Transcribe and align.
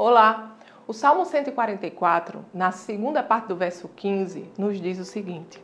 Olá! 0.00 0.56
O 0.86 0.92
Salmo 0.92 1.24
144, 1.24 2.44
na 2.54 2.70
segunda 2.70 3.20
parte 3.20 3.48
do 3.48 3.56
verso 3.56 3.88
15, 3.88 4.48
nos 4.56 4.80
diz 4.80 4.96
o 5.00 5.04
seguinte: 5.04 5.60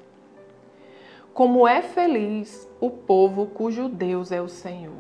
Como 1.33 1.69
é 1.69 1.81
feliz 1.81 2.69
o 2.81 2.91
povo 2.91 3.47
cujo 3.47 3.89
Deus 3.89 4.33
é 4.33 4.41
o 4.41 4.49
Senhor. 4.49 4.97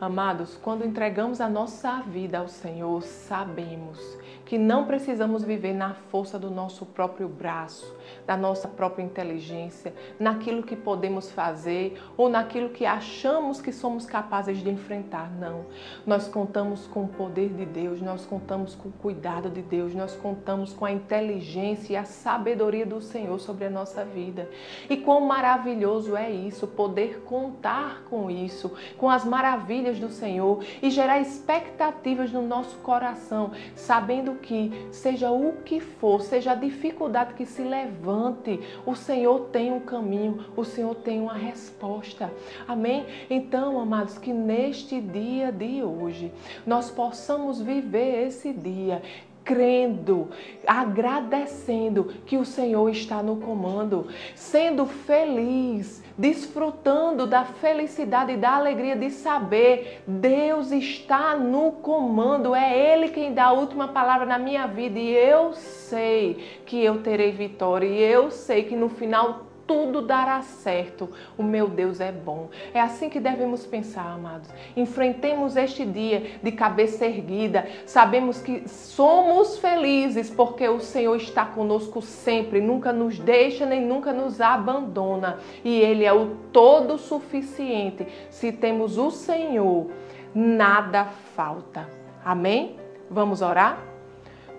Amados, 0.00 0.56
quando 0.56 0.82
entregamos 0.82 1.42
a 1.42 1.48
nossa 1.48 2.00
vida 2.00 2.38
ao 2.38 2.48
Senhor, 2.48 3.02
sabemos 3.02 3.98
que 4.46 4.56
não 4.58 4.84
precisamos 4.84 5.44
viver 5.44 5.74
na 5.74 5.94
força 5.94 6.36
do 6.36 6.50
nosso 6.50 6.84
próprio 6.84 7.28
braço, 7.28 7.94
da 8.26 8.36
nossa 8.36 8.66
própria 8.66 9.04
inteligência, 9.04 9.94
naquilo 10.18 10.64
que 10.64 10.74
podemos 10.74 11.30
fazer 11.30 12.02
ou 12.16 12.28
naquilo 12.28 12.70
que 12.70 12.84
achamos 12.84 13.60
que 13.60 13.70
somos 13.70 14.06
capazes 14.06 14.58
de 14.58 14.68
enfrentar. 14.68 15.30
Não. 15.30 15.66
Nós 16.04 16.26
contamos 16.26 16.86
com 16.88 17.04
o 17.04 17.08
poder 17.08 17.50
de 17.50 17.64
Deus, 17.64 18.00
nós 18.00 18.26
contamos 18.26 18.74
com 18.74 18.88
o 18.88 18.92
cuidado 18.92 19.48
de 19.48 19.62
Deus, 19.62 19.94
nós 19.94 20.16
contamos 20.16 20.72
com 20.72 20.84
a 20.84 20.90
inteligência 20.90 21.92
e 21.92 21.96
a 21.96 22.04
sabedoria 22.04 22.84
do 22.84 23.00
Senhor 23.00 23.38
sobre 23.38 23.66
a 23.66 23.70
nossa 23.70 24.04
vida. 24.04 24.50
E 24.88 24.96
quão 24.96 25.20
maravilhoso 25.20 26.16
é 26.16 26.28
isso, 26.28 26.66
poder 26.66 27.20
contar 27.24 28.02
com 28.10 28.28
isso, 28.28 28.72
com 28.98 29.08
as 29.08 29.24
maravilhas 29.24 29.89
do 29.98 30.08
Senhor 30.08 30.62
e 30.82 30.90
gerar 30.90 31.20
expectativas 31.20 32.32
no 32.32 32.42
nosso 32.42 32.76
coração, 32.78 33.52
sabendo 33.74 34.34
que, 34.34 34.70
seja 34.92 35.30
o 35.30 35.54
que 35.64 35.80
for, 35.80 36.20
seja 36.20 36.52
a 36.52 36.54
dificuldade 36.54 37.34
que 37.34 37.46
se 37.46 37.62
levante, 37.62 38.60
o 38.86 38.94
Senhor 38.94 39.48
tem 39.52 39.72
um 39.72 39.80
caminho, 39.80 40.44
o 40.56 40.64
Senhor 40.64 40.94
tem 40.96 41.20
uma 41.20 41.34
resposta. 41.34 42.30
Amém? 42.66 43.06
Então, 43.28 43.80
amados, 43.80 44.18
que 44.18 44.32
neste 44.32 45.00
dia 45.00 45.50
de 45.50 45.82
hoje 45.82 46.32
nós 46.66 46.90
possamos 46.90 47.60
viver 47.60 48.26
esse 48.26 48.52
dia 48.52 49.02
crendo, 49.44 50.28
agradecendo 50.66 52.04
que 52.26 52.36
o 52.36 52.44
Senhor 52.44 52.88
está 52.90 53.22
no 53.22 53.36
comando, 53.36 54.06
sendo 54.34 54.86
feliz, 54.86 56.02
desfrutando 56.16 57.26
da 57.26 57.44
felicidade 57.44 58.32
e 58.32 58.36
da 58.36 58.56
alegria 58.56 58.94
de 58.94 59.10
saber 59.10 60.02
Deus 60.06 60.70
está 60.70 61.36
no 61.36 61.72
comando, 61.72 62.54
é 62.54 62.94
Ele 62.94 63.08
quem 63.08 63.32
dá 63.32 63.46
a 63.46 63.52
última 63.52 63.88
palavra 63.88 64.26
na 64.26 64.38
minha 64.38 64.66
vida 64.66 64.98
e 64.98 65.10
eu 65.10 65.52
sei 65.52 66.60
que 66.66 66.82
eu 66.82 67.02
terei 67.02 67.32
vitória 67.32 67.86
e 67.86 68.00
eu 68.00 68.30
sei 68.30 68.64
que 68.64 68.76
no 68.76 68.88
final 68.88 69.49
tudo 69.70 70.02
dará 70.02 70.42
certo. 70.42 71.08
O 71.38 71.44
meu 71.44 71.68
Deus 71.68 72.00
é 72.00 72.10
bom. 72.10 72.48
É 72.74 72.80
assim 72.80 73.08
que 73.08 73.20
devemos 73.20 73.64
pensar, 73.64 74.04
amados. 74.04 74.50
Enfrentemos 74.76 75.56
este 75.56 75.84
dia 75.84 76.32
de 76.42 76.50
cabeça 76.50 77.06
erguida. 77.06 77.68
Sabemos 77.86 78.42
que 78.42 78.68
somos 78.68 79.58
felizes 79.58 80.28
porque 80.28 80.68
o 80.68 80.80
Senhor 80.80 81.14
está 81.14 81.44
conosco 81.44 82.02
sempre, 82.02 82.60
nunca 82.60 82.92
nos 82.92 83.20
deixa 83.20 83.64
nem 83.64 83.80
nunca 83.80 84.12
nos 84.12 84.40
abandona. 84.40 85.38
E 85.64 85.78
Ele 85.78 86.04
é 86.04 86.12
o 86.12 86.34
todo 86.52 86.98
suficiente. 86.98 88.08
Se 88.28 88.50
temos 88.50 88.98
o 88.98 89.12
Senhor, 89.12 89.86
nada 90.34 91.04
falta. 91.36 91.88
Amém? 92.24 92.74
Vamos 93.08 93.40
orar? 93.40 93.78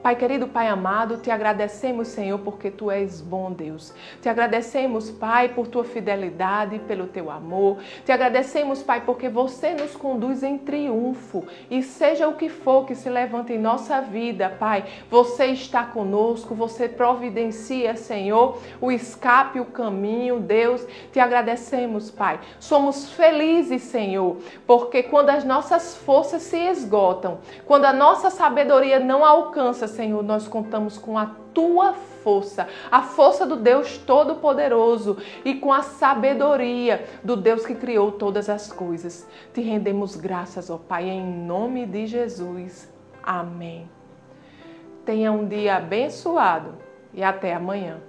Pai 0.02 0.16
querido, 0.16 0.48
Pai 0.48 0.68
amado, 0.68 1.18
te 1.18 1.30
agradecemos, 1.30 2.08
Senhor, 2.08 2.40
porque 2.40 2.72
tu 2.72 2.90
és 2.90 3.22
bom, 3.22 3.52
Deus. 3.52 3.94
Te 4.20 4.30
agradecemos, 4.30 5.12
Pai, 5.12 5.50
por 5.50 5.68
tua 5.68 5.84
fidelidade, 5.84 6.80
pelo 6.80 7.06
teu 7.06 7.30
amor. 7.30 7.78
Te 8.04 8.12
agradecemos, 8.12 8.82
Pai, 8.82 9.02
porque 9.06 9.30
você 9.30 9.76
nos 9.76 9.96
conduz 9.96 10.42
em 10.42 10.58
triunfo. 10.58 11.46
E 11.70 11.84
seja 11.84 12.28
o 12.28 12.34
que 12.34 12.50
for 12.50 12.88
que 12.88 12.96
se 12.96 13.12
levante 13.12 13.54
em 13.54 13.60
nossa 13.60 14.02
vida, 14.02 14.50
Pai, 14.60 14.86
você 15.08 15.46
está 15.48 15.84
conosco, 15.84 16.56
você 16.56 16.90
providencia, 16.90 17.96
Senhor, 17.96 18.58
o 18.82 18.92
escape, 18.92 19.60
o 19.60 19.66
caminho, 19.66 20.40
Deus. 20.40 20.84
Te 21.12 21.20
agradecemos, 21.20 22.10
Pai. 22.10 22.40
Somos 22.60 23.12
felizes, 23.12 23.84
Senhor, 23.84 24.38
porque 24.66 25.04
quando 25.04 25.30
as 25.30 25.44
nossas 25.44 25.96
forças 25.96 26.42
se 26.42 26.58
esgotam, 26.58 27.38
quando 27.68 27.86
a 27.86 27.94
nossa 27.94 28.32
sabedoria 28.32 29.00
não 29.00 29.24
alcança, 29.24 29.91
Senhor, 29.92 30.24
nós 30.24 30.48
contamos 30.48 30.98
com 30.98 31.18
a 31.18 31.28
tua 31.54 31.94
força, 31.94 32.68
a 32.90 33.02
força 33.02 33.46
do 33.46 33.56
Deus 33.56 33.98
Todo-Poderoso 33.98 35.18
e 35.46 35.56
com 35.56 35.72
a 35.72 35.84
sabedoria 35.84 37.06
do 37.24 37.36
Deus 37.36 37.66
que 37.66 37.76
criou 37.76 38.12
todas 38.12 38.50
as 38.50 38.72
coisas. 38.72 39.28
Te 39.54 39.62
rendemos 39.62 40.16
graças, 40.16 40.70
ó 40.70 40.78
Pai, 40.78 41.10
em 41.10 41.24
nome 41.24 41.86
de 41.86 42.08
Jesus. 42.08 42.92
Amém. 43.22 43.90
Tenha 45.06 45.32
um 45.32 45.48
dia 45.48 45.78
abençoado 45.78 46.76
e 47.14 47.24
até 47.24 47.54
amanhã. 47.54 48.00